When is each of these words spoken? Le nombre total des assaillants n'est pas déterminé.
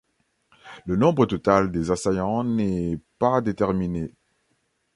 Le 0.87 0.95
nombre 0.95 1.27
total 1.27 1.71
des 1.71 1.91
assaillants 1.91 2.43
n'est 2.43 2.99
pas 3.19 3.39
déterminé. 3.39 4.11